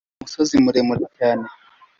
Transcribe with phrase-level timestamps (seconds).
[0.17, 1.45] umusozi muremure cyane